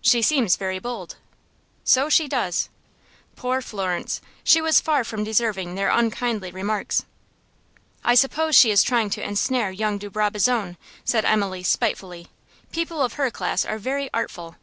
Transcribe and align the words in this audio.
"She 0.00 0.22
seems 0.22 0.56
very 0.56 0.78
bold." 0.78 1.16
"So 1.84 2.08
she 2.08 2.26
does." 2.26 2.70
Poor 3.36 3.60
Florence! 3.60 4.22
She 4.42 4.62
was 4.62 4.80
far 4.80 5.04
from 5.04 5.24
deserving 5.24 5.74
their 5.74 5.90
unkindly 5.90 6.50
remarks. 6.50 7.04
"I 8.02 8.14
suppose 8.14 8.56
she 8.56 8.70
is 8.70 8.82
trying 8.82 9.10
to 9.10 9.22
ensnare 9.22 9.70
young 9.70 9.98
de 9.98 10.08
Brabazon," 10.08 10.78
said 11.04 11.26
Emily, 11.26 11.62
spitefully. 11.62 12.28
"People 12.72 13.02
of 13.02 13.20
her 13.20 13.30
class 13.30 13.66
are 13.66 13.76
very 13.78 14.08
artful. 14.14 14.56